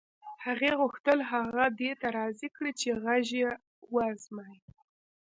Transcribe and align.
هغې 0.45 0.71
غوښتل 0.79 1.19
هغه 1.31 1.63
دې 1.79 1.91
ته 2.01 2.07
راضي 2.19 2.47
کړي 2.55 2.71
چې 2.79 2.89
غږ 3.03 3.25
یې 3.39 3.45
و 3.93 3.97
ازمایي 4.11 4.59